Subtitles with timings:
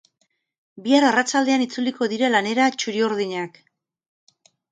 [0.85, 3.63] Bihar arratsaldean itzuliko dira lanera txuri-urdinak.